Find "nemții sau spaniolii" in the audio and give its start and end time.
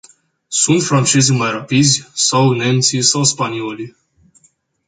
2.51-3.95